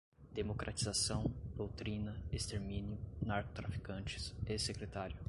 democratização, 0.33 1.29
doutrina, 1.55 2.17
extermínio, 2.31 2.97
narcotraficantes, 3.21 4.33
ex-secretário 4.47 5.15